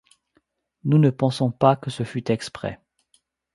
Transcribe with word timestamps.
Nous 0.83 0.97
ne 0.97 1.11
pensons 1.11 1.51
pas 1.51 1.75
que 1.75 1.91
ce 1.91 2.01
fût 2.01 2.31
exprès. 2.31 2.79